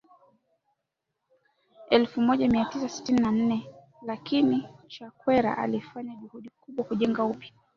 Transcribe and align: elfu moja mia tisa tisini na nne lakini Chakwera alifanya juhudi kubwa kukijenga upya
elfu 1.89 2.21
moja 2.21 2.47
mia 2.47 2.65
tisa 2.65 2.89
tisini 2.89 3.21
na 3.21 3.31
nne 3.31 3.65
lakini 4.05 4.67
Chakwera 4.87 5.57
alifanya 5.57 6.15
juhudi 6.15 6.49
kubwa 6.49 6.85
kukijenga 6.85 7.23
upya 7.23 7.51